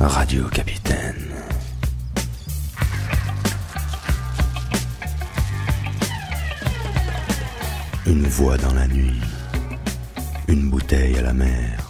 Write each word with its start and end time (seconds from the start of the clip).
Radio 0.00 0.48
Capitaine. 0.48 1.28
Une 8.06 8.26
voix 8.26 8.56
dans 8.56 8.72
la 8.72 8.88
nuit. 8.88 9.20
Une 10.48 10.70
bouteille 10.70 11.18
à 11.18 11.22
la 11.22 11.34
mer. 11.34 11.89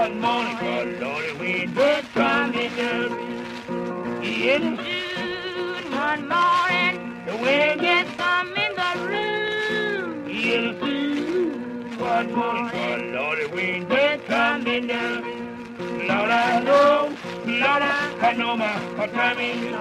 One 0.00 0.18
morning, 0.18 0.56
God, 0.56 0.88
Lord, 1.02 1.38
we 1.40 1.66
did 1.66 2.04
come 2.14 2.54
in 2.54 2.74
the 2.74 3.10
room. 3.10 4.22
in 4.22 4.78
June 4.78 5.90
one 5.92 6.26
morning, 6.26 7.26
the 7.26 7.36
wind 7.36 7.80
gets 7.82 8.10
come 8.16 8.48
in 8.56 8.74
the 8.80 8.92
room. 9.06 10.26
In 10.26 10.80
June 10.80 11.98
one 11.98 12.32
morning, 12.32 12.70
God, 12.72 13.00
Lord, 13.12 13.52
we 13.52 13.84
did 13.84 14.24
come 14.26 14.66
in 14.66 14.86
the 14.86 15.22
room. 15.22 16.08
Lord, 16.08 16.30
I 16.30 16.60
know, 16.60 17.14
Lord, 17.44 17.82
I 17.82 18.32
know 18.38 18.56
my 18.56 19.06
timing. 19.08 19.74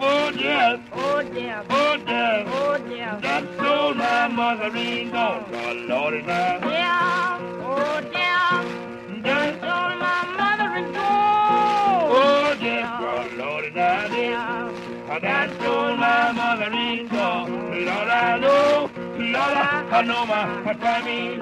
Oh 0.00 0.32
dear, 0.32 0.82
oh 0.94 1.22
dear, 1.22 1.62
oh 1.68 1.96
dear, 2.06 2.44
oh 2.48 2.78
dear. 2.88 3.18
That 3.20 3.44
soul 3.58 3.92
my 3.92 4.28
mother 4.28 4.74
ain't 4.74 5.12
gone. 5.12 5.44
Oh, 5.46 5.52
God, 5.52 5.76
Lord, 5.76 6.14
is 6.14 6.24
my. 6.26 6.72
Yeah, 6.72 7.38
oh 7.62 8.00
dear 8.00 8.19
and 10.80 10.94
go. 10.94 11.00
Oh, 12.12 12.56
just 12.60 12.90
for 13.00 13.36
Lord, 13.36 13.64
and 13.64 13.78
I 13.78 14.08
did. 14.08 15.22
Got 15.22 15.48
told 15.60 15.98
my 15.98 16.32
mother 16.32 16.72
in 16.72 17.08
law. 17.08 17.46
Lord, 17.46 18.08
I 18.08 18.38
know. 18.38 18.90
Lord, 19.18 19.36
I, 19.36 20.02
know 20.02 20.26
my 20.26 20.72
time 20.74 21.04
family. 21.04 21.40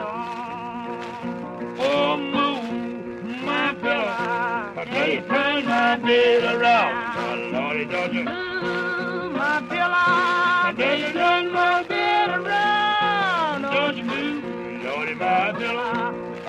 Oh, 1.81 2.17
move, 2.17 3.45
my 3.45 3.75
pillow, 3.81 4.09
I 4.09 4.85
tell 4.85 5.09
you, 5.09 5.21
turn 5.21 5.65
my 5.65 5.97
bed 5.97 6.45
around. 6.45 6.95
Oh, 7.19 7.59
Lordy, 7.59 7.85
don't 7.85 8.13
you? 8.13 8.25
Move, 8.25 9.33
my 9.33 9.61
pillow, 9.69 9.95
I 9.95 10.75
tell 10.77 10.99
you, 10.99 11.13
turn 11.13 11.53
my 11.53 11.83
bed 11.85 11.98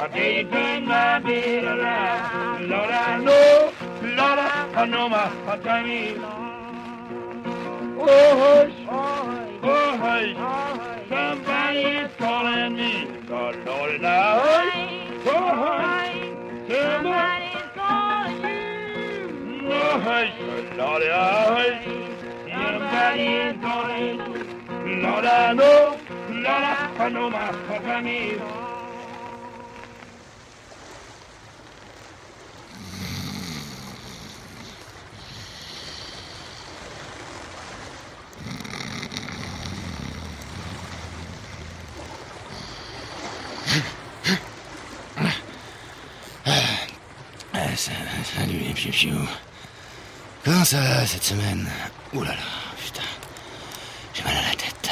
I 0.02 0.08
daydream 0.08 0.86
my 0.86 1.20
bed 1.20 1.66
around. 1.66 2.70
Lord, 2.70 2.90
I 2.90 3.18
know, 3.18 3.74
Lord, 4.02 4.40
I 4.40 4.86
know 4.86 5.10
my 5.10 5.58
time 5.58 5.92
is. 5.92 6.18
long. 6.18 7.98
Oh, 8.00 8.08
hush, 8.08 8.74
oh, 9.62 9.98
hush, 9.98 11.10
somebody 11.10 11.82
is 11.82 12.12
calling 12.18 12.76
me. 12.78 13.20
Lord, 13.28 13.66
Lord, 13.66 14.02
now, 14.02 14.40
hush, 14.40 14.74
oh, 15.26 15.50
hush, 15.66 16.16
somebody's 16.72 17.68
calling 17.76 18.40
you. 19.60 19.70
Oh, 19.70 20.00
hush, 20.00 20.34
Lord, 20.78 21.04
hush, 21.12 21.84
somebody 22.48 23.24
is 23.24 23.58
calling. 23.62 24.18
Lord, 25.02 25.26
I 25.26 25.52
know, 25.52 26.00
Lord, 26.30 26.48
I 26.48 27.10
know 27.10 27.30
my 27.30 27.52
time 27.84 28.08
is. 28.08 28.40
long. 28.40 28.79
Salut 47.76 48.60
les 48.60 48.74
piou 48.74 49.16
Comment 50.44 50.66
ça 50.66 50.80
va 50.82 51.06
cette 51.06 51.24
semaine 51.24 51.68
Ouh 52.14 52.24
là 52.24 52.32
là, 52.32 52.38
putain. 52.84 53.02
J'ai 54.14 54.24
mal 54.24 54.36
à 54.36 54.42
la 54.42 54.56
tête. 54.56 54.90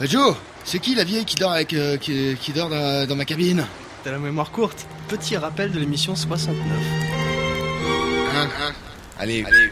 Ah 0.00 0.06
Joe, 0.06 0.36
c'est 0.64 0.78
qui 0.78 0.94
la 0.94 1.04
vieille 1.04 1.24
qui 1.24 1.36
dort 1.36 1.52
avec 1.52 1.72
euh, 1.72 1.96
qui, 1.96 2.36
qui 2.40 2.52
dort 2.52 2.68
dans, 2.68 3.06
dans 3.06 3.16
ma 3.16 3.24
cabine 3.24 3.66
T'as 4.04 4.12
la 4.12 4.18
mémoire 4.18 4.50
courte. 4.50 4.86
Petit 5.08 5.36
rappel 5.36 5.72
de 5.72 5.78
l'émission 5.78 6.14
69. 6.16 6.56
Hein, 8.34 8.48
hein 8.60 8.72
allez, 9.18 9.44
allez, 9.44 9.70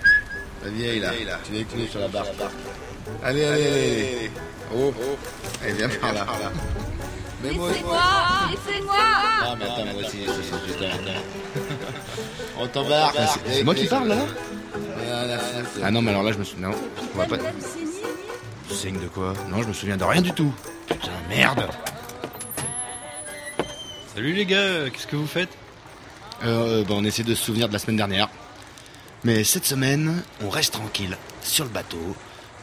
la 0.65 0.71
vieille 0.71 1.01
là, 1.01 1.13
tu 1.45 1.53
nous 1.77 1.87
sur 1.87 2.01
la 2.01 2.09
barre. 2.09 2.27
Allez, 3.23 3.45
allez, 3.45 3.67
allez. 3.67 4.31
Oh, 4.75 4.93
oh. 4.97 5.17
Allez, 5.67 5.75
viens 5.79 5.89
par 5.89 6.13
là. 6.13 6.27
Mais 7.43 7.53
moi, 7.53 7.69
Laissez-moi 7.71 8.01
Laissez-moi 8.51 8.95
Ah, 8.99 9.55
mais 9.59 9.65
attends, 9.65 9.85
moi 9.85 10.03
aussi, 10.07 10.19
je 10.25 10.33
suis 10.33 10.67
juste 10.67 10.79
On 12.59 12.67
t'embarque. 12.69 13.17
C'est 13.47 13.65
moi 13.65 13.75
qui 13.75 13.87
parle 13.87 14.09
là 14.09 14.19
Ah 15.83 15.91
non, 15.91 16.03
mais 16.03 16.11
alors 16.11 16.23
là, 16.23 16.33
je 16.33 16.39
me 16.39 16.45
suis. 16.45 16.57
Non, 16.59 16.71
on 17.15 17.19
va 17.19 17.27
pas. 17.27 17.39
Tu 18.69 18.75
saignes 18.75 19.01
de 19.01 19.09
quoi? 19.09 19.33
Non, 19.49 19.63
je 19.63 19.69
me 19.69 19.73
souviens 19.73 19.97
de 19.97 20.05
rien 20.05 20.23
du 20.23 20.33
tout. 20.33 20.53
Putain, 20.89 21.11
merde 21.29 21.69
Salut 24.15 24.33
les 24.33 24.47
gars, 24.47 24.89
qu'est-ce 24.93 25.07
que 25.07 25.17
vous 25.17 25.27
faites? 25.27 25.51
Euh, 26.45 26.85
bah, 26.85 26.95
on 26.97 27.05
essaie 27.05 27.23
de 27.23 27.35
se 27.35 27.43
souvenir 27.45 27.69
de 27.69 27.73
la 27.73 27.79
semaine 27.79 27.97
dernière. 27.97 28.29
Mais 29.25 29.45
cette 29.45 29.67
semaine, 29.67 30.23
on 30.45 30.49
reste 30.49 30.75
tranquille 30.75 31.17
sur 31.43 31.65
le 31.65 31.71
bateau. 31.71 32.17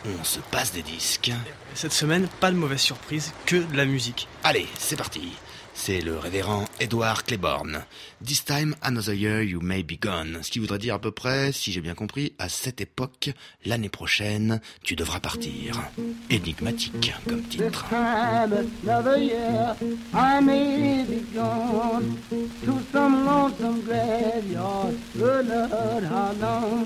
On 0.05 0.23
se 0.23 0.39
passe 0.51 0.73
des 0.73 0.81
disques. 0.81 1.31
Cette 1.75 1.93
semaine, 1.93 2.27
pas 2.39 2.51
de 2.51 2.57
mauvaise 2.57 2.81
surprise, 2.81 3.31
que 3.45 3.55
de 3.55 3.77
la 3.77 3.85
musique. 3.85 4.27
Allez, 4.43 4.67
c'est 4.77 4.97
parti. 4.97 5.31
C'est 5.75 6.01
le 6.01 6.17
révérend 6.19 6.65
Edward 6.79 7.23
Claiborne. 7.23 7.83
This 8.23 8.45
time 8.45 8.75
another 8.83 9.15
year 9.15 9.41
you 9.41 9.59
may 9.59 9.81
be 9.81 9.99
gone. 9.99 10.39
Ce 10.43 10.51
qui 10.51 10.59
voudrait 10.59 10.77
dire 10.77 10.93
à 10.93 10.99
peu 10.99 11.11
près, 11.11 11.51
si 11.51 11.71
j'ai 11.71 11.81
bien 11.81 11.95
compris, 11.95 12.33
à 12.37 12.47
cette 12.47 12.79
époque, 12.79 13.31
l'année 13.65 13.89
prochaine, 13.89 14.61
tu 14.83 14.95
devras 14.95 15.19
partir. 15.19 15.81
Énigmatique 16.29 17.13
comme 17.27 17.41
titre. 17.43 17.85
time 17.89 18.53
another 18.83 19.17
year 19.17 19.75
I 20.13 20.39
may 20.41 21.05
be 21.05 21.23
gone 21.33 22.17
to 22.29 22.79
some 22.91 23.25
lonesome 23.25 23.81
graveyard. 23.81 24.93
Good 25.17 25.47
Lord, 25.47 26.03
how 26.03 26.33
long? 26.39 26.85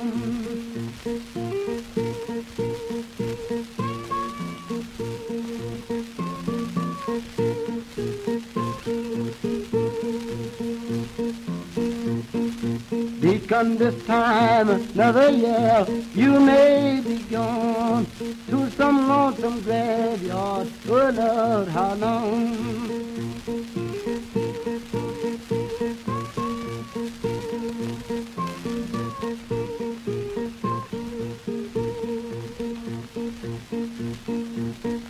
Return 13.58 13.78
this 13.78 14.06
time 14.06 14.70
another 14.70 15.30
year. 15.32 15.86
You 16.14 16.40
may 16.40 17.02
be 17.04 17.18
gone 17.24 18.06
to 18.50 18.70
some 18.72 19.08
lonesome 19.08 19.62
graveyard. 19.62 20.68
Oh 20.88 21.10
Lord, 21.10 21.68
how 21.70 21.94
long? 21.96 22.88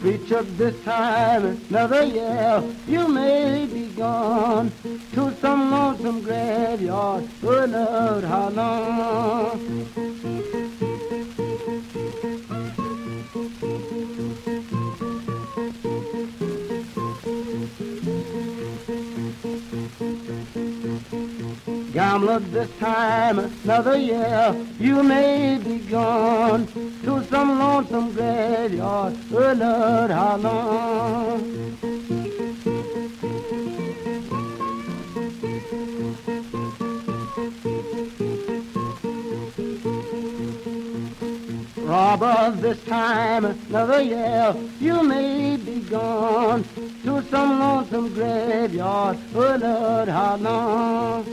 Reach 0.02 0.32
up 0.32 0.46
this 0.58 0.84
time 0.84 1.46
another 1.70 2.04
year. 2.04 2.64
You 2.88 3.08
may 3.10 3.66
be 3.66 3.88
gone 3.88 4.72
to 5.18 5.36
some 5.42 5.72
lonesome 5.72 6.22
graveyard. 6.22 7.28
Oh 7.42 7.66
Lord, 7.66 8.24
how 8.24 8.50
long? 8.50 9.58
Gambler, 21.94 22.40
this 22.52 22.70
time 22.78 23.40
another 23.40 23.98
year, 23.98 24.56
you 24.80 25.02
may 25.02 25.58
be 25.58 25.80
gone 25.80 26.68
to 27.02 27.24
some 27.24 27.58
lonesome 27.58 28.14
graveyard. 28.14 29.18
Oh 29.32 29.54
Lord, 29.54 30.12
how 30.12 30.38
long? 30.38 31.57
Robber, 41.88 42.52
this 42.58 42.84
time 42.84 43.46
another 43.46 44.02
year, 44.02 44.54
you 44.78 45.04
may 45.04 45.56
be 45.56 45.80
gone 45.80 46.66
to 47.04 47.22
some 47.30 47.60
lonesome 47.62 48.14
graveyard. 48.14 49.18
Oh 49.34 49.56
Lord, 49.56 50.10
how 50.10 50.36
long? 50.36 51.24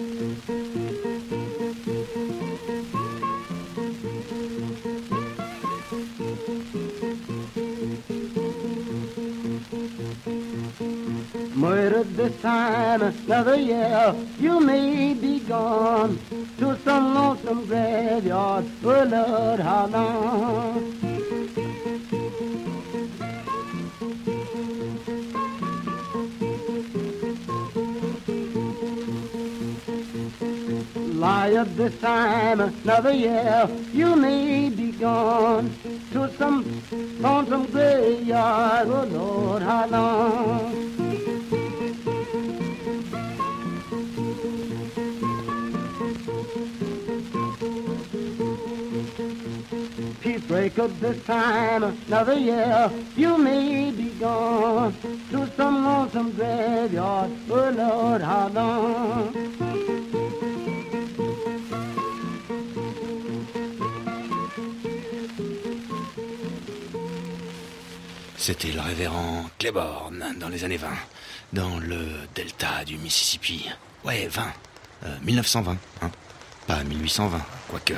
Murdered 11.56 12.14
this 12.14 12.40
time 12.40 13.02
another 13.02 13.56
year, 13.56 14.14
you 14.38 14.60
may 14.60 15.14
be 15.14 15.40
gone 15.40 16.43
to 16.64 16.78
some 16.82 17.14
lonesome 17.14 17.66
graveyard. 17.66 18.64
Oh 18.82 19.04
Lord, 19.04 19.60
how 19.60 19.86
long? 19.86 20.74
Liar, 31.20 31.64
this 31.64 32.00
time 32.00 32.60
another 32.60 33.12
year, 33.12 33.68
you 33.92 34.16
may 34.16 34.70
be 34.70 34.92
gone 34.92 35.70
to 36.12 36.32
some 36.38 36.64
lonesome 37.20 37.66
graveyard. 37.66 38.88
Oh 38.88 39.04
Lord, 39.04 39.62
how 39.62 39.86
long? 39.86 40.63
Peace 50.64 50.72
break 50.72 50.90
up 50.90 51.00
this 51.00 51.22
time 51.26 51.82
another 51.82 52.38
year, 52.38 52.90
you 53.16 53.36
may 53.36 53.90
be 53.90 54.08
gone 54.18 54.94
to 55.30 55.46
some 55.56 55.84
lonesome 55.84 56.32
graveyard. 56.32 57.30
Lord, 57.48 58.22
how 58.22 58.48
long? 58.48 59.32
C'était 68.38 68.72
le 68.72 68.80
révérend 68.80 69.50
Claiborne 69.58 70.24
dans 70.38 70.48
les 70.48 70.64
années 70.64 70.78
20, 70.78 70.88
dans 71.52 71.78
le 71.78 72.06
delta 72.34 72.84
du 72.86 72.96
Mississippi. 72.96 73.68
Ouais, 74.02 74.28
20. 74.28 74.42
Euh, 75.04 75.16
1920, 75.22 75.76
hein. 76.00 76.10
Pas 76.66 76.82
1820, 76.84 77.42
quoique. 77.68 77.94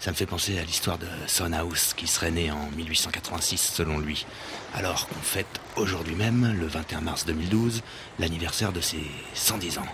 Ça 0.00 0.12
me 0.12 0.16
fait 0.16 0.26
penser 0.26 0.56
à 0.58 0.62
l'histoire 0.62 0.96
de 0.96 1.08
Son 1.26 1.52
House, 1.52 1.92
qui 1.96 2.06
serait 2.06 2.30
né 2.30 2.52
en 2.52 2.70
1886 2.76 3.58
selon 3.74 3.98
lui. 3.98 4.26
Alors 4.72 5.08
qu'on 5.08 5.20
fête 5.20 5.60
aujourd'hui 5.74 6.14
même, 6.14 6.56
le 6.58 6.68
21 6.68 7.00
mars 7.00 7.26
2012, 7.26 7.82
l'anniversaire 8.20 8.72
de 8.72 8.80
ses 8.80 9.02
110 9.34 9.78
ans. 9.78 9.86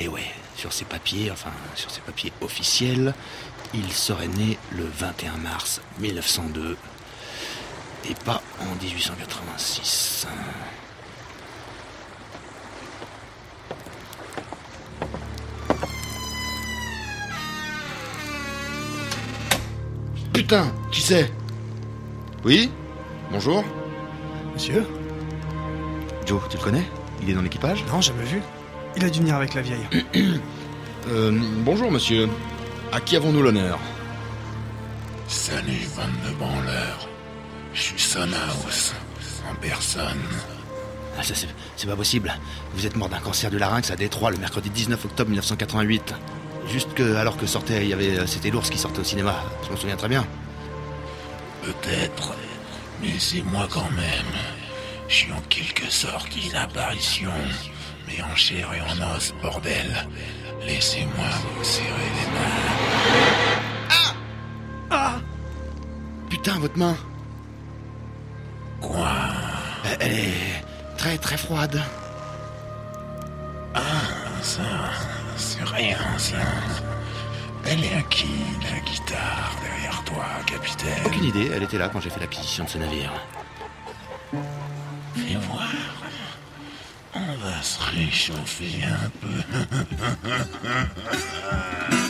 Et 0.00 0.08
ouais, 0.08 0.26
sur 0.56 0.72
ses 0.72 0.84
papiers, 0.84 1.30
enfin 1.30 1.52
sur 1.76 1.92
ses 1.92 2.00
papiers 2.00 2.32
officiels, 2.40 3.14
il 3.72 3.92
serait 3.92 4.28
né 4.28 4.58
le 4.72 4.84
21 4.84 5.36
mars 5.36 5.80
1902 6.00 6.76
et 8.08 8.14
pas 8.24 8.42
en 8.60 8.74
1886. 8.82 10.26
Putain, 20.40 20.72
qui 20.90 21.02
c'est? 21.02 21.30
Oui? 22.46 22.70
Bonjour 23.30 23.62
Monsieur? 24.54 24.86
Joe, 26.24 26.40
tu 26.48 26.56
le 26.56 26.62
connais? 26.62 26.84
Il 27.20 27.28
est 27.28 27.34
dans 27.34 27.42
l'équipage? 27.42 27.84
Non, 27.92 28.00
jamais 28.00 28.24
vu. 28.24 28.40
Il 28.96 29.04
a 29.04 29.10
dû 29.10 29.18
venir 29.18 29.34
avec 29.34 29.52
la 29.52 29.60
vieille. 29.60 29.86
Euh, 31.08 31.32
bonjour 31.64 31.90
monsieur. 31.90 32.28
À 32.92 33.00
qui 33.00 33.16
avons-nous 33.16 33.42
l'honneur? 33.42 33.78
Salut, 35.28 35.86
Van 35.96 36.28
de 36.28 36.34
Branleur. 36.34 37.08
Je 37.72 37.80
suis 37.80 37.98
Sonhouse, 37.98 38.94
en 39.50 39.54
personne. 39.54 40.20
Ah, 41.18 41.22
ça, 41.22 41.34
c'est, 41.34 41.48
c'est 41.76 41.86
pas 41.86 41.96
possible. 41.96 42.30
Vous 42.74 42.86
êtes 42.86 42.96
mort 42.96 43.08
d'un 43.08 43.18
cancer 43.18 43.50
du 43.50 43.58
larynx 43.58 43.90
à 43.90 43.96
Détroit 43.96 44.30
le 44.30 44.36
mercredi 44.36 44.68
19 44.68 45.06
octobre 45.06 45.30
1988. 45.30 46.14
Juste 46.70 46.94
que, 46.94 47.16
alors 47.16 47.36
que 47.36 47.46
sortait, 47.46 47.82
il 47.82 47.88
y 47.88 47.92
avait, 47.92 48.18
euh, 48.18 48.26
c'était 48.26 48.50
l'ours 48.50 48.70
qui 48.70 48.78
sortait 48.78 49.00
au 49.00 49.04
cinéma. 49.04 49.34
Je 49.64 49.70
m'en 49.70 49.76
souviens 49.76 49.96
très 49.96 50.08
bien. 50.08 50.24
Peut-être, 51.62 52.34
mais 53.02 53.18
c'est 53.18 53.42
moi 53.42 53.66
quand 53.70 53.90
même. 53.90 54.26
Je 55.08 55.14
suis 55.14 55.32
en 55.32 55.40
quelque 55.48 55.90
sorte 55.90 56.28
une 56.36 56.54
apparition, 56.54 57.32
mais 58.06 58.22
en 58.22 58.34
chair 58.36 58.68
et 58.72 58.80
en 58.80 59.14
os, 59.16 59.34
bordel. 59.42 60.06
Laissez-moi 60.64 61.26
vous 61.56 61.64
serrer 61.64 62.10
les 62.16 62.28
mains. 64.96 65.20
Putain, 66.28 66.58
votre 66.60 66.78
main 66.78 66.96
Quoi? 68.80 69.10
Elle- 69.84 69.96
Elle 70.00 70.12
est 70.18 70.64
très 70.96 71.18
très 71.18 71.36
froide. 71.36 71.82
Ça, 74.42 74.62
c'est 75.40 75.64
rien, 75.64 75.96
ça. 76.18 76.36
Elle 77.64 77.82
est 77.84 77.94
à 77.94 78.02
qui, 78.02 78.28
la 78.62 78.78
guitare, 78.80 79.56
derrière 79.62 80.04
toi, 80.04 80.24
capitaine 80.46 81.02
Aucune 81.06 81.24
idée, 81.24 81.50
elle 81.54 81.62
était 81.62 81.78
là 81.78 81.88
quand 81.88 82.00
j'ai 82.00 82.10
fait 82.10 82.20
l'acquisition 82.20 82.64
de 82.64 82.68
ce 82.68 82.78
navire. 82.78 83.12
Fais 85.14 85.36
voir. 85.48 85.68
On 87.14 87.36
va 87.36 87.62
se 87.62 87.80
réchauffer 87.82 88.84
un 88.84 89.10
peu. 89.20 89.28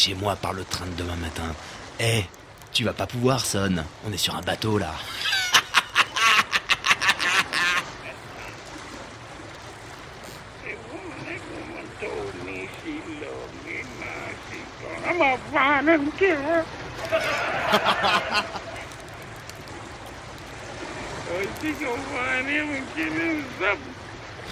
chez 0.00 0.14
moi 0.14 0.34
par 0.34 0.54
le 0.54 0.64
train 0.64 0.86
de 0.86 0.94
demain 0.94 1.16
matin. 1.16 1.54
Eh, 1.98 2.24
tu 2.72 2.84
vas 2.84 2.94
pas 2.94 3.06
pouvoir, 3.06 3.44
Son. 3.44 3.84
On 4.06 4.12
est 4.12 4.16
sur 4.16 4.34
un 4.34 4.40
bateau 4.40 4.78
là. 4.78 4.94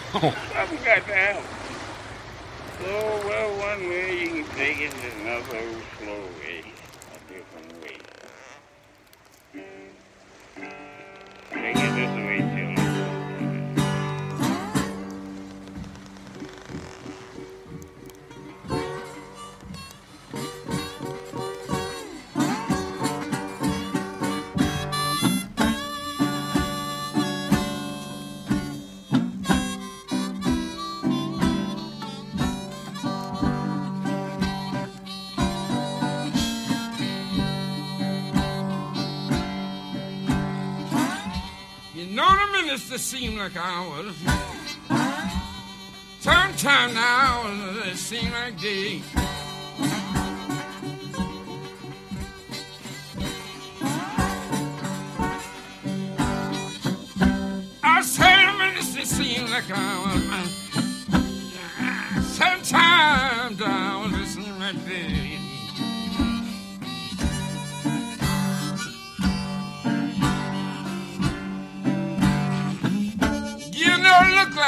oh, 0.14 0.32
got 0.84 1.06
to. 1.06 1.42
So, 2.78 2.86
well, 3.26 3.50
one 3.58 3.88
way 3.88 4.20
you 4.22 4.28
can 4.28 4.37
taking 4.58 4.90
another 5.22 5.56
uh, 5.56 5.87
used 42.68 42.92
to 42.92 42.98
seem 42.98 43.38
like 43.38 43.56
hours. 43.56 44.14
time 46.54 46.92
now 46.92 47.46
and 47.46 47.78
it 47.86 47.96
seem 47.96 48.30
like 48.30 48.60
days. 48.60 49.02
I 57.82 58.02
said, 58.02 58.48
it 58.60 58.76
used 58.76 58.98
to 58.98 59.06
seem 59.06 59.50
like 59.50 59.70
hours. 59.70 60.07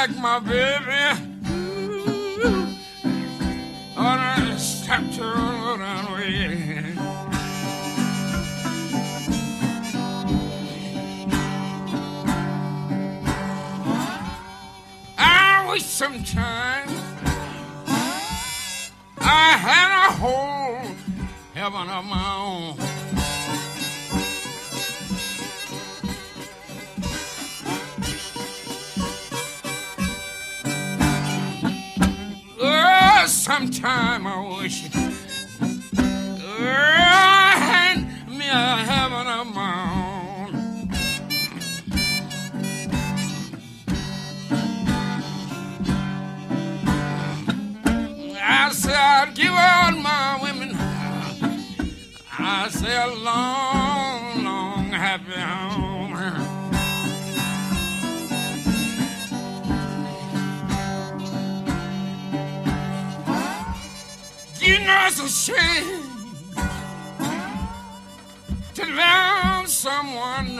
back, 0.07 0.17
my 0.17 0.39
baby. 0.39 1.03
Ooh. 1.51 2.67
All 3.97 4.15
right, 4.15 4.57
stop 4.57 5.03
to 5.11 5.21
roll 5.21 5.79
around. 5.79 6.01
I 15.17 15.69
wish 15.69 15.85
sometimes. 15.85 16.60
Say 52.71 52.95
a 52.95 53.07
long, 53.07 54.43
long 54.43 54.85
happy 54.91 55.33
home. 55.33 55.91
You 64.61 64.79
know 64.85 65.07
it's 65.07 65.19
a 65.19 65.27
shame 65.27 66.03
to 68.75 68.85
love 68.95 69.67
someone 69.67 70.50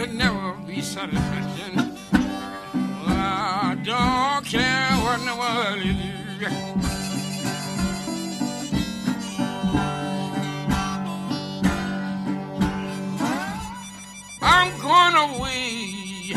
You'll 0.00 0.14
never 0.14 0.52
be 0.66 0.80
satisfaction. 0.80 1.76
Well, 2.14 3.06
I 3.06 3.76
don't 3.84 4.46
care 4.46 4.92
what 5.02 5.20
in 5.20 5.26
the 5.26 5.34
world 5.36 5.78
you 5.84 5.92
do. 6.40 6.46
I'm 14.40 14.72
going 14.80 15.16
away. 15.36 16.34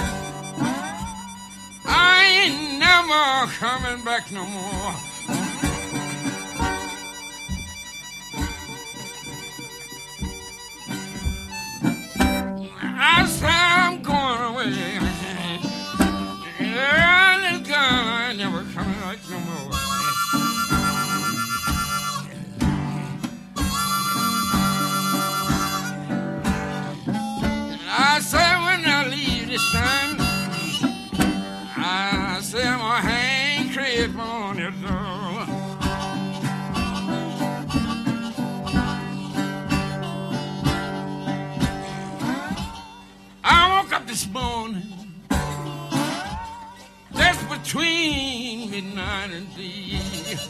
I 1.86 2.26
ain't 2.44 2.80
never 2.80 3.48
coming 3.54 4.04
back 4.04 4.30
no 4.34 4.44
more. 4.46 4.83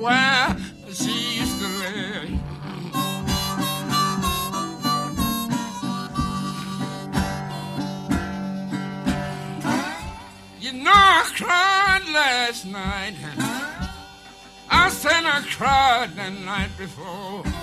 where 0.00 0.56
she 0.90 1.40
used 1.40 1.58
to 1.60 1.68
live. 1.68 2.30
You 10.58 10.72
know 10.72 10.90
I 10.90 11.30
cried 11.36 12.02
last 12.14 12.64
night. 12.64 13.14
I 14.70 14.88
said 14.88 15.24
I 15.24 15.42
cried 15.50 16.16
the 16.16 16.30
night 16.30 16.70
before. 16.78 17.59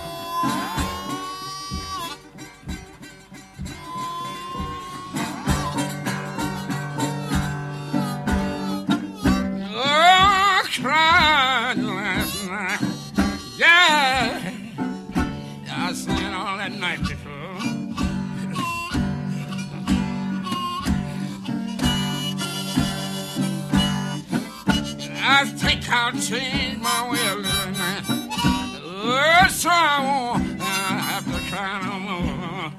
can't 25.87 26.21
change 26.21 26.77
my 26.79 27.09
way 27.09 27.27
of 27.29 27.37
living, 27.37 27.73
that's 27.73 29.55
so 29.55 29.69
I 29.71 30.03
won't 30.03 30.59
have 30.59 31.23
to 31.23 31.39
try 31.49 31.79
no 31.81 31.95
more. 32.07 32.71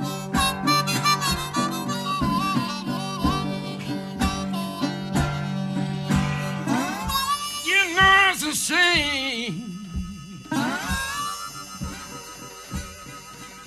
You 7.65 7.81
know 7.97 8.31
it's 8.31 8.43
a 8.45 8.55
shame. 8.55 9.57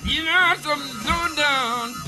You 0.05 0.23
know 0.23 0.53
it's 0.53 0.65
a 0.65 0.75
low 1.07 1.25
down. 1.35 2.00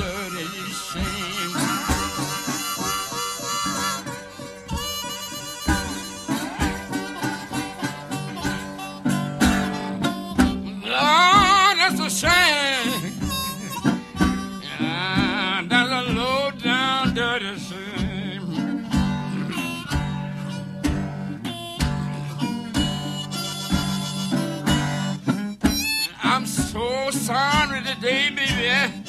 sun 27.24 27.74
of 27.74 27.86
a 27.88 28.02
day, 28.02 28.30
baby. 28.32 29.03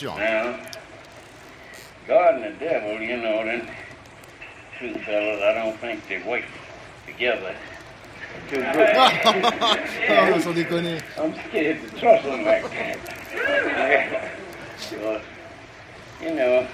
sûr. 0.00 0.12
Hein? 0.18 0.56
God 2.08 2.34
and 2.36 2.44
the 2.44 2.64
devil, 2.64 3.00
you 3.00 3.16
know, 3.18 3.44
them 3.44 3.68
two 4.78 4.94
fellas, 5.00 5.42
I 5.42 5.54
don't 5.54 5.78
think 5.78 6.08
they 6.08 6.22
work 6.22 6.44
together. 7.06 7.54
Ah, 8.52 10.24
I'm 11.18 11.34
scared 11.48 11.80
to 11.82 11.88
trust 11.98 12.24
them 12.24 12.44
like 12.44 12.62
that. 12.70 12.98
So, 14.78 15.20
you 16.22 16.34
know, 16.34 16.66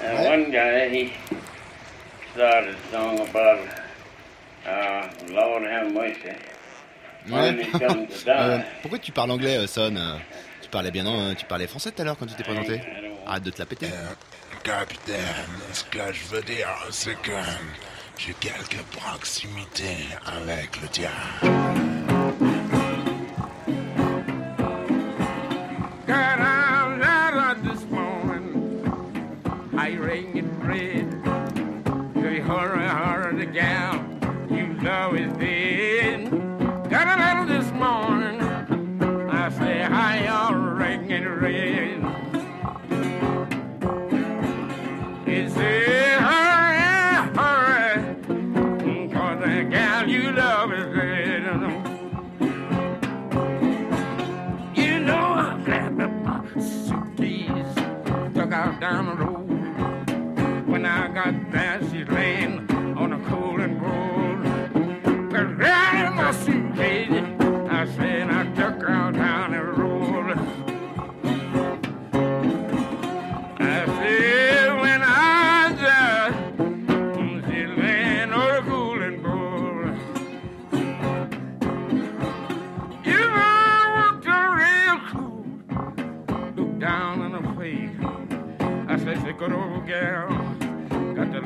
and 0.00 0.24
one 0.24 0.52
guy, 0.52 0.88
he 0.88 1.12
started 2.32 2.74
a 2.74 2.90
song 2.90 3.20
about 3.20 3.68
uh, 4.66 5.08
Lord 5.30 5.62
have 5.64 5.92
mercy. 5.92 6.34
Euh, 7.26 8.58
pourquoi 8.82 8.98
tu 8.98 9.10
parles 9.10 9.30
anglais, 9.30 9.56
euh, 9.56 9.66
Son 9.66 9.96
euh? 9.96 10.18
parlais 10.74 10.90
bien, 10.90 11.04
non 11.04 11.34
Tu 11.36 11.44
parlais 11.46 11.68
français 11.68 11.92
tout 11.92 12.02
à 12.02 12.04
l'heure 12.04 12.16
quand 12.18 12.26
tu 12.26 12.34
t'es 12.34 12.42
présenté 12.42 12.80
Arrête 13.26 13.44
de 13.44 13.50
te 13.50 13.58
la 13.60 13.66
péter. 13.66 13.86
Euh, 13.86 14.12
capitaine, 14.64 15.16
ce 15.72 15.84
que 15.84 16.12
je 16.12 16.24
veux 16.34 16.42
dire, 16.42 16.68
c'est 16.90 17.14
que 17.22 17.30
j'ai 18.18 18.34
quelques 18.34 18.82
proximités 18.90 20.08
avec 20.26 20.80
le 20.82 20.88
diable. 20.88 22.03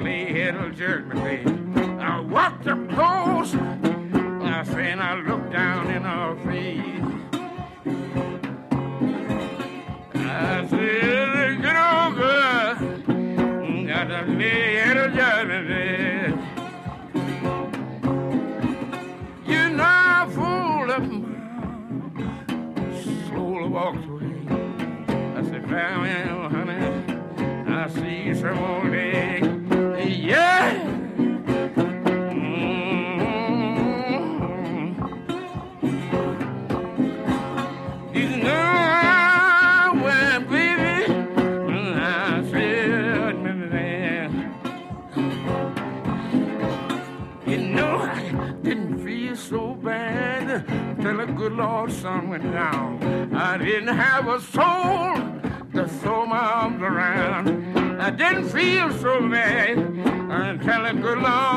me, 0.09 0.41
it'll 0.41 0.71
jerk 0.71 1.07
me. 1.15 1.58
feel 58.59 58.91
so 58.99 59.29
bad. 59.29 59.79
I'm 60.31 60.59
telling 60.59 61.01
good 61.01 61.19
luck. 61.19 61.48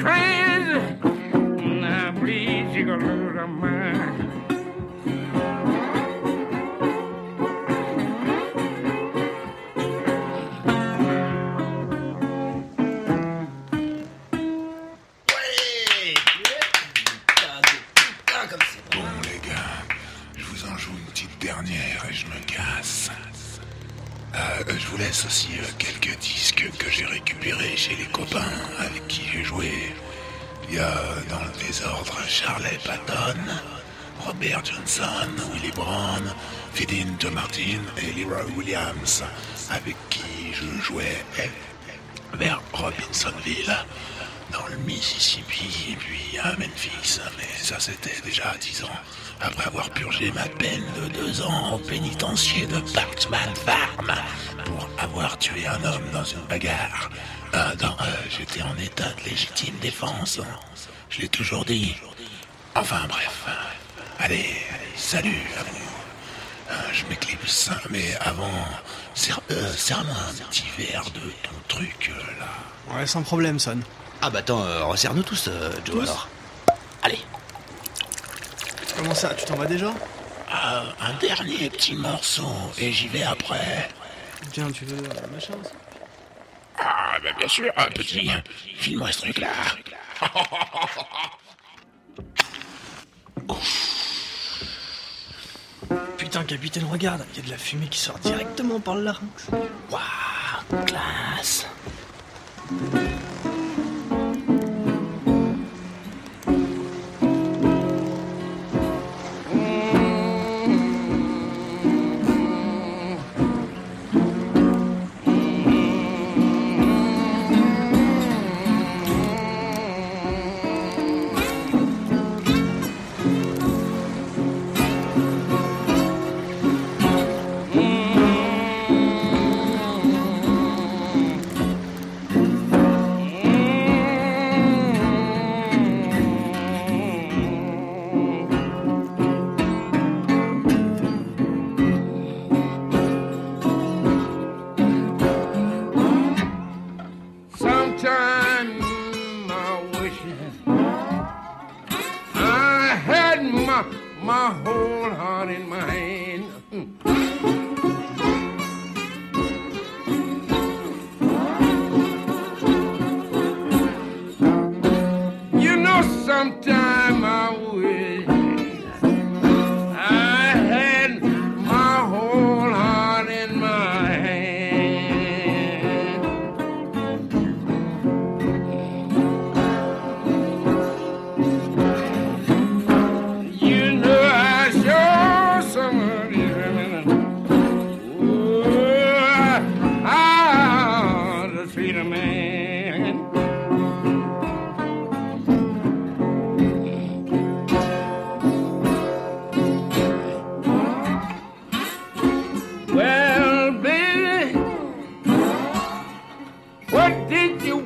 crazy. 0.00 0.80
Now 1.80 2.12
please, 2.18 2.74
you're 2.74 2.86
gonna 2.86 3.06
lose 3.06 3.34
your 3.34 3.46
mind. 3.46 4.19
Farm 53.28 54.12
pour 54.64 54.88
avoir 54.98 55.36
tué 55.38 55.66
un 55.66 55.84
homme 55.84 56.10
dans 56.12 56.24
une 56.24 56.40
bagarre. 56.48 57.10
Euh, 57.54 57.74
dans, 57.76 57.88
euh, 57.88 58.06
J'étais 58.30 58.62
en 58.62 58.74
état 58.78 59.10
de 59.18 59.28
légitime 59.28 59.74
défense. 59.82 60.40
Je 61.10 61.20
l'ai 61.20 61.28
toujours 61.28 61.64
dit. 61.66 61.94
Enfin, 62.74 63.02
bref. 63.08 63.44
Allez, 64.18 64.56
salut 64.96 65.42
à 65.58 65.62
vous. 65.64 65.76
Euh, 66.70 66.74
je 66.92 67.04
m'éclipse, 67.06 67.70
mais 67.90 68.16
avant, 68.20 68.50
euh, 69.50 69.72
serre-moi 69.76 70.14
un 70.30 70.44
petit 70.48 70.64
verre 70.78 71.04
de 71.14 71.20
ton 71.42 71.54
truc, 71.68 72.10
euh, 72.10 72.22
là. 72.40 72.96
Ouais, 72.96 73.06
sans 73.06 73.22
problème, 73.22 73.58
Son. 73.58 73.80
Ah 74.22 74.30
bah 74.30 74.38
attends, 74.40 74.62
resserre-nous 74.88 75.22
tous, 75.22 75.48
Joe, 75.84 75.94
Tous 75.94 76.02
alors. 76.02 76.28
Allez. 77.02 77.18
Comment 78.96 79.14
ça, 79.14 79.30
tu 79.34 79.44
t'en 79.46 79.56
vas 79.56 79.66
déjà? 79.66 79.92
Ah, 80.52 80.82
un 81.00 81.12
dernier 81.20 81.70
petit 81.70 81.94
morceau, 81.94 82.48
et 82.78 82.90
j'y 82.92 83.08
vais 83.08 83.22
après. 83.22 83.88
Tiens, 84.52 84.70
tu 84.72 84.84
veux 84.84 84.96
euh, 84.98 85.26
machin 85.32 85.54
aussi 85.60 85.70
Ah, 86.78 87.16
bah 87.22 87.30
bien 87.38 87.48
sûr, 87.48 87.72
un 87.76 87.86
petit. 87.90 88.30
File-moi 88.76 89.12
ce 89.12 89.20
truc-là. 89.20 89.48
Putain, 96.16 96.44
capitaine, 96.44 96.84
regarde, 96.90 97.24
il 97.32 97.40
y 97.40 97.42
a 97.42 97.46
de 97.46 97.50
la 97.50 97.58
fumée 97.58 97.88
qui 97.88 97.98
sort 97.98 98.18
directement 98.18 98.80
par 98.80 98.94
le 98.96 99.02
larynx. 99.04 99.46
Waouh, 99.90 100.84
classe. 100.84 101.66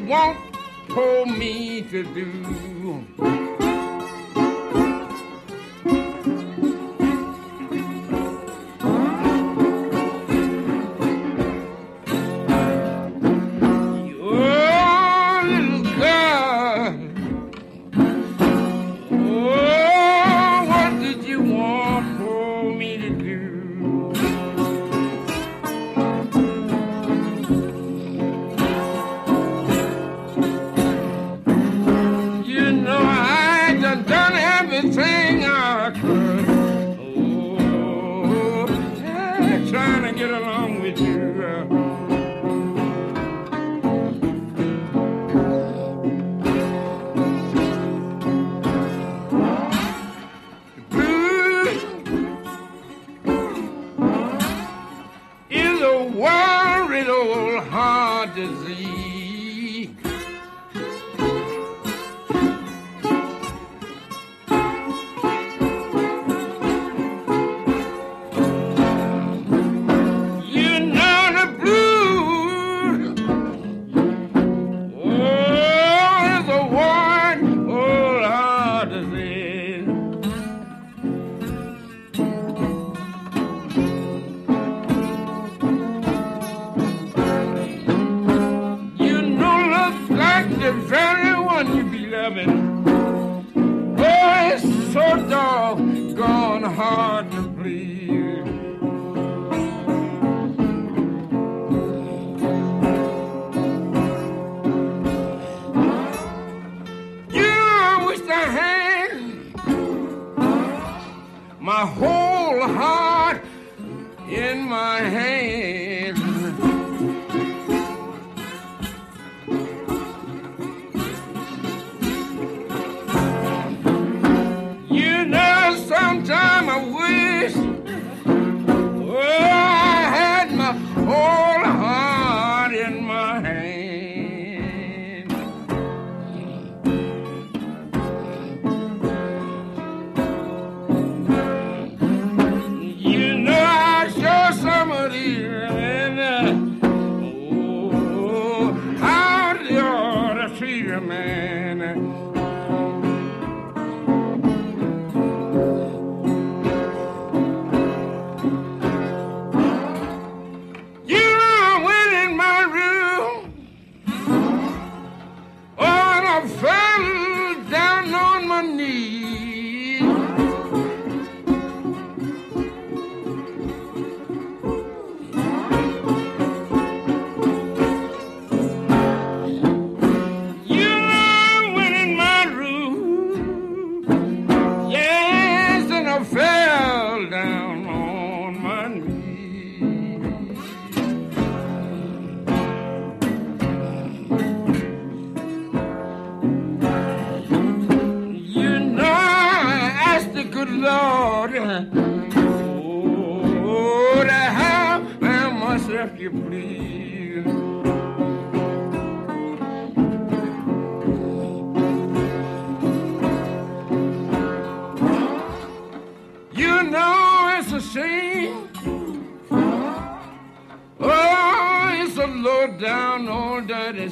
won't 0.06 0.38
pull 0.88 1.26
me 1.26 1.82
to 1.82 2.02
do. 2.02 3.43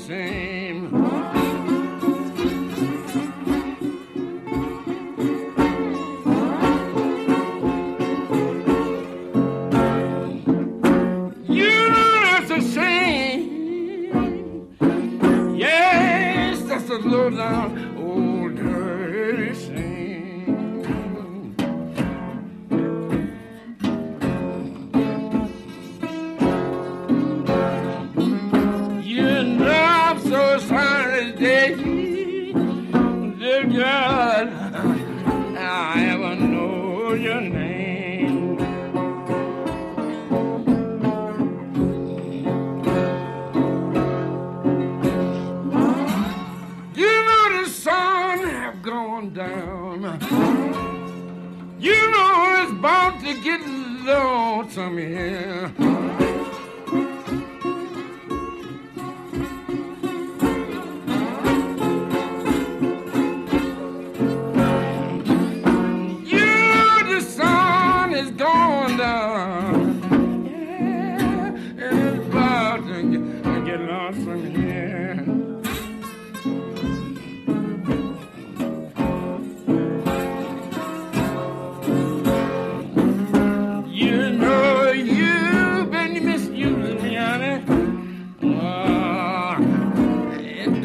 sing. 0.02 0.51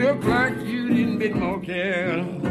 It 0.08 0.14
looked 0.14 0.26
like 0.26 0.66
you 0.66 0.88
didn't 0.88 1.18
bit 1.20 1.36
more 1.36 1.60
care. 1.60 2.47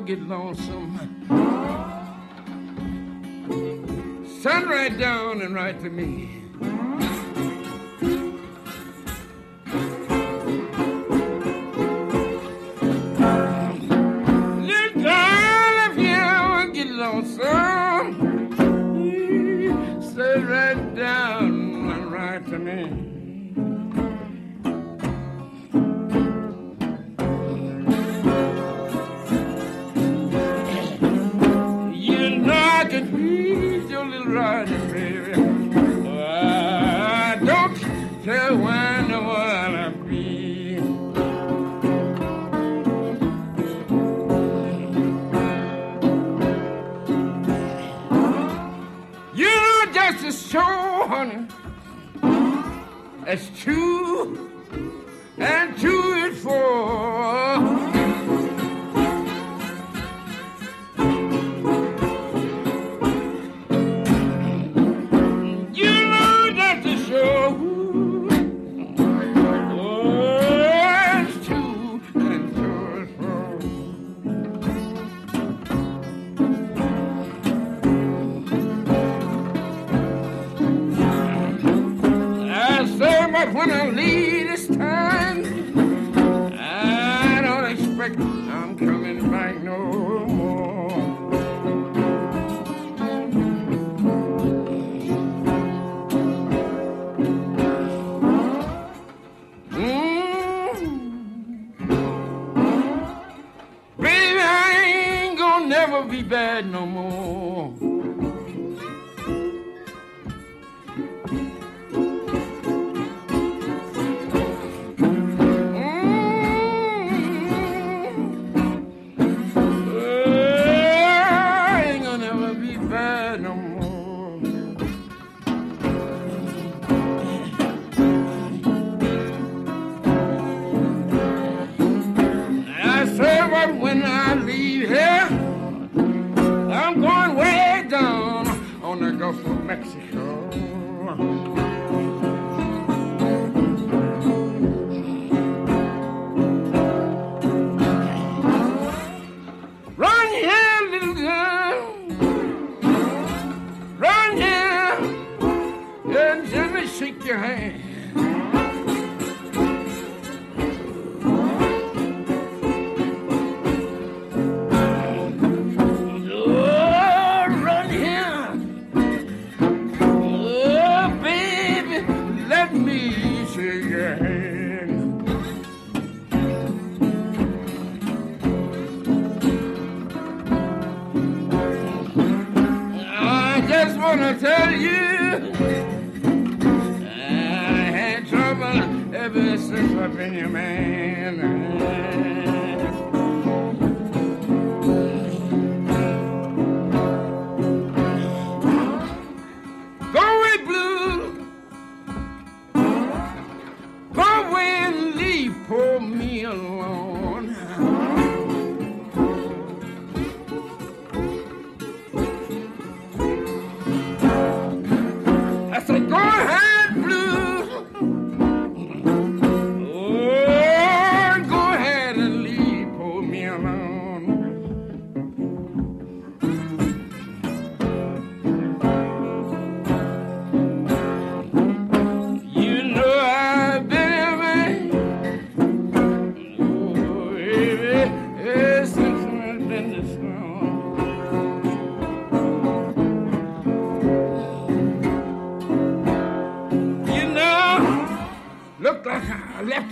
get 0.00 0.20
lonesome. 0.22 0.98
Send 4.40 4.70
right 4.70 4.96
down 4.98 5.42
and 5.42 5.54
write 5.54 5.80
to 5.82 5.90
me. 5.90 6.39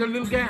little 0.09 0.27
guy. 0.27 0.48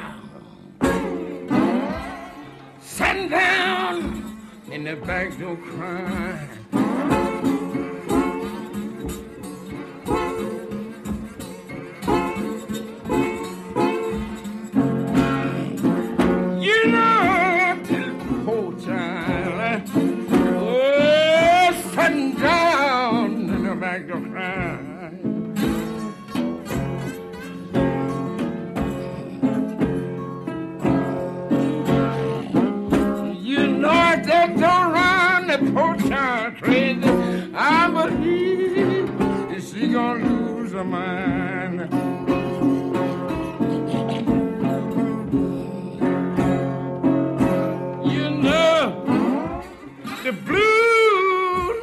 The 50.29 50.35
blues 50.35 51.76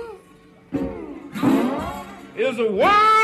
is 2.37 2.59
a 2.59 2.71
worrying 2.71 3.14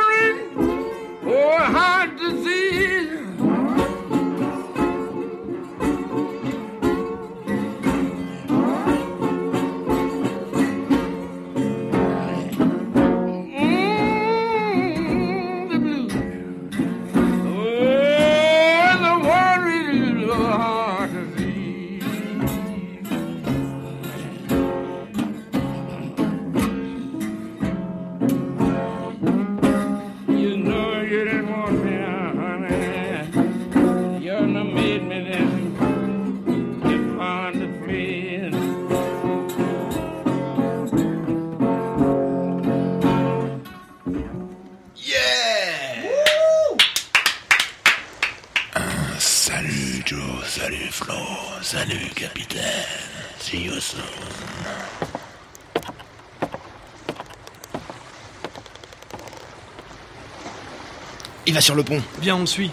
Sur 61.62 61.76
le 61.76 61.84
pont. 61.84 62.02
Viens, 62.20 62.38
on 62.38 62.40
le 62.40 62.46
suit. 62.48 62.72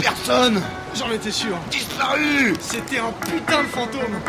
Personne 0.00 0.62
J'en 0.94 1.10
étais 1.10 1.32
sûr. 1.32 1.56
Disparu 1.72 2.54
C'était 2.60 3.00
un 3.00 3.10
putain 3.10 3.62
de 3.64 3.68
fantôme. 3.68 4.20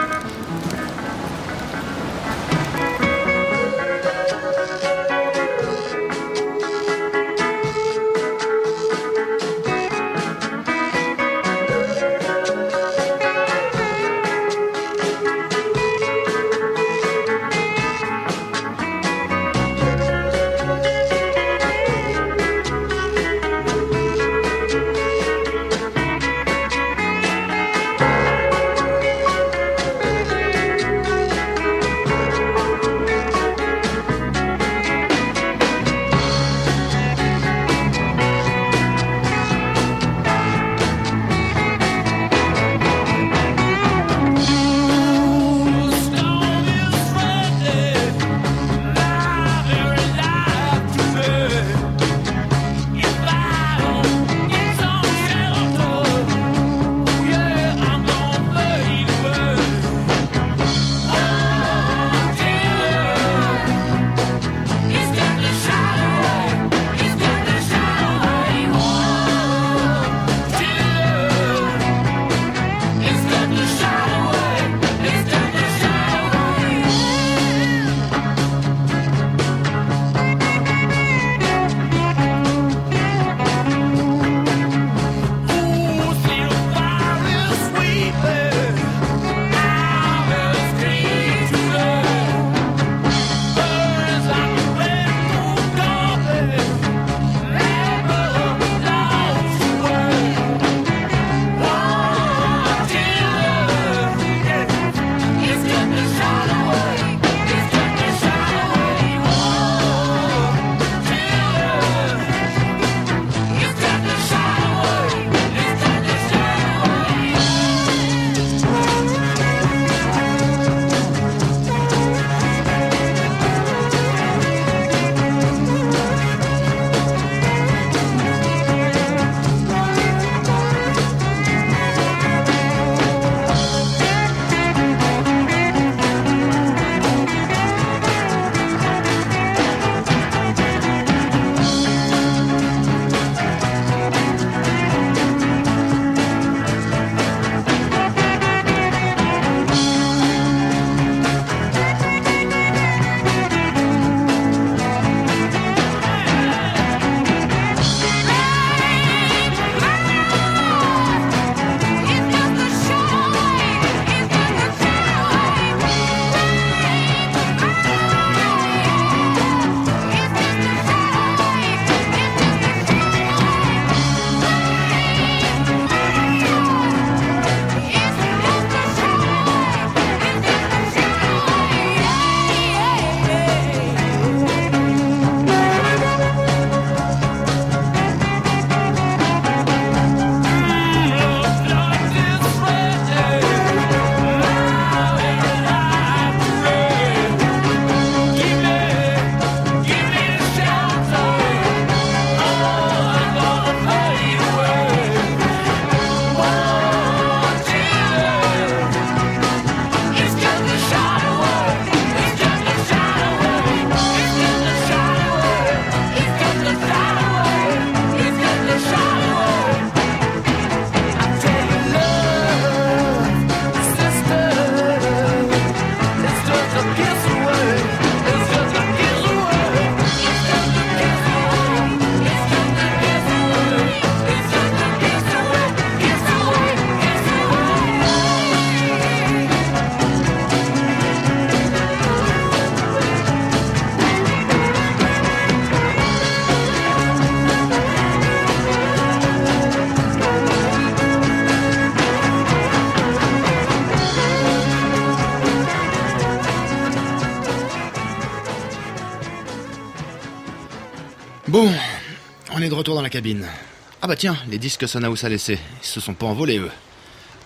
Ah 264.02 264.08
bah 264.08 264.16
tiens, 264.16 264.38
les 264.50 264.58
disques 264.58 264.82
que 264.82 264.88
Sunhouse 264.88 265.26
a 265.26 265.30
laissés, 265.30 265.60
ils 265.82 265.86
se 265.86 266.00
sont 266.00 266.14
pas 266.14 266.28
envolés 266.28 266.60
eux. 266.60 266.72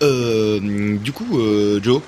Euh, 0.03 0.59
du 0.97 1.11
coup, 1.11 1.39
euh, 1.39 1.79
Joe, 1.81 2.01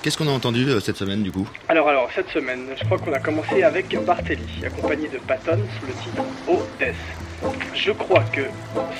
qu'est-ce 0.00 0.16
qu'on 0.16 0.28
a 0.28 0.30
entendu 0.30 0.66
euh, 0.68 0.80
cette 0.80 0.96
semaine 0.96 1.22
du 1.22 1.30
coup? 1.30 1.46
Alors, 1.68 1.88
alors, 1.88 2.08
cette 2.14 2.30
semaine, 2.30 2.68
je 2.74 2.84
crois 2.84 2.98
qu'on 2.98 3.12
a 3.12 3.18
commencé 3.18 3.62
avec 3.62 3.94
Bartelli, 4.04 4.64
accompagné 4.64 5.08
de 5.08 5.18
Patton 5.18 5.58
sous 5.78 5.86
le 5.86 5.92
titre 5.92 6.22
Oh 6.48 6.62
Death. 6.78 6.94
Je 7.74 7.92
crois 7.92 8.24
que 8.32 8.42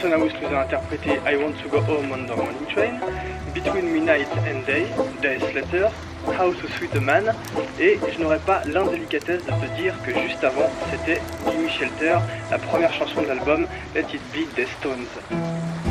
Sunhouse 0.01 0.33
nous 0.43 0.57
a 0.57 0.61
interprété 0.61 1.11
I 1.27 1.37
Want 1.37 1.53
to 1.63 1.69
Go 1.71 1.79
Home 1.79 2.13
on 2.13 2.27
the 2.27 2.37
Morning 2.37 2.67
Train, 2.75 3.01
Between 3.55 3.93
Midnight 3.93 4.29
and 4.47 4.67
Day, 4.67 4.87
Death 5.23 5.55
Letter, 5.55 5.89
How 6.27 6.53
to 6.53 6.69
Sweet 6.79 6.95
Man, 7.01 7.35
et 7.81 7.99
je 8.13 8.23
n'aurais 8.23 8.39
pas 8.39 8.63
l'indélicatesse 8.67 9.43
de 9.45 9.51
te 9.51 9.81
dire 9.81 9.95
que 10.05 10.13
juste 10.13 10.43
avant, 10.43 10.71
c'était 10.91 11.21
Gimme 11.45 11.69
Shelter, 11.69 12.19
la 12.51 12.59
première 12.59 12.93
chanson 12.93 13.23
de 13.23 13.29
l'album 13.29 13.67
Let 13.95 14.07
It 14.13 14.23
Be 14.33 14.55
des 14.55 14.67
Stones. 14.79 15.82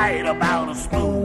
Fight 0.00 0.24
about 0.24 0.70
a 0.70 0.74
spoon. 0.74 1.19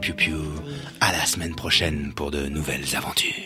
Piou 0.00 0.42
à 1.00 1.12
la 1.12 1.26
semaine 1.26 1.54
prochaine 1.54 2.12
pour 2.14 2.30
de 2.30 2.46
nouvelles 2.46 2.96
aventures. 2.96 3.37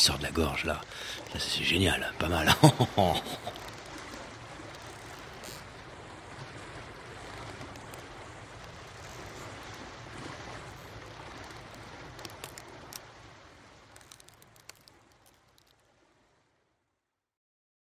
qui 0.00 0.06
sort 0.06 0.16
de 0.16 0.22
la 0.22 0.30
gorge 0.30 0.64
là. 0.64 0.80
là 1.34 1.38
c'est 1.38 1.62
génial, 1.62 2.02
hein, 2.02 2.12
pas 2.18 2.28
mal. 2.28 2.48
Oh, 2.62 2.70
oh, 2.80 2.86
oh. 2.96 3.14